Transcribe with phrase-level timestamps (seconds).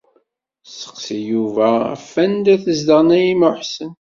[0.67, 3.91] Sseqsi Yuba af anda tezdeɣ Naɛima u Ḥsen.